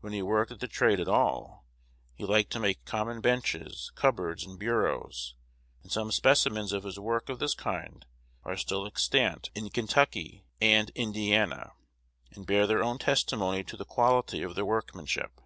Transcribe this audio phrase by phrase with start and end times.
[0.00, 1.64] When he worked at the trade at all,
[2.16, 5.36] he liked to make common benches, cupboards, and bureaus;
[5.84, 8.04] and some specimens of his work of this kind
[8.42, 11.74] are still extant in Kentucky and Indiana,
[12.32, 15.40] and bear their own testimony to the quality of their workmanship.